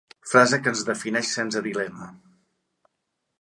Frase 0.29 0.57
que 0.63 0.71
ens 0.71 0.81
defineix 0.87 1.29
sense 1.41 1.63
dilema. 1.67 2.09